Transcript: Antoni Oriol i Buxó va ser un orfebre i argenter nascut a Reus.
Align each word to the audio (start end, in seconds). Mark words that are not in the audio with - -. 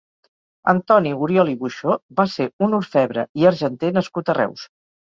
Antoni 0.71 1.11
Oriol 1.25 1.53
i 1.53 1.53
Buxó 1.61 1.99
va 2.23 2.27
ser 2.39 2.49
un 2.69 2.75
orfebre 2.81 3.29
i 3.45 3.49
argenter 3.55 3.97
nascut 4.03 4.37
a 4.37 4.43
Reus. 4.45 4.71